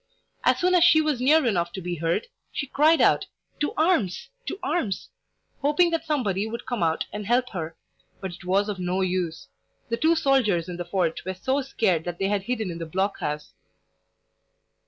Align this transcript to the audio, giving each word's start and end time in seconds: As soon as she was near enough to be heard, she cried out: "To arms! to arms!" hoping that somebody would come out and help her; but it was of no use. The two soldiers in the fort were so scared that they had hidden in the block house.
As 0.43 0.57
soon 0.59 0.73
as 0.73 0.83
she 0.83 0.99
was 0.99 1.21
near 1.21 1.45
enough 1.45 1.71
to 1.73 1.79
be 1.79 1.97
heard, 1.97 2.25
she 2.51 2.65
cried 2.65 3.01
out: 3.01 3.27
"To 3.59 3.71
arms! 3.77 4.29
to 4.47 4.57
arms!" 4.63 5.09
hoping 5.61 5.91
that 5.91 6.05
somebody 6.05 6.47
would 6.47 6.65
come 6.65 6.81
out 6.81 7.05
and 7.13 7.27
help 7.27 7.51
her; 7.51 7.75
but 8.19 8.33
it 8.33 8.43
was 8.43 8.67
of 8.67 8.79
no 8.79 9.01
use. 9.01 9.47
The 9.89 9.97
two 9.97 10.15
soldiers 10.15 10.67
in 10.67 10.77
the 10.77 10.85
fort 10.85 11.23
were 11.23 11.35
so 11.35 11.61
scared 11.61 12.03
that 12.05 12.17
they 12.17 12.29
had 12.29 12.41
hidden 12.41 12.71
in 12.71 12.79
the 12.79 12.87
block 12.87 13.19
house. 13.19 13.53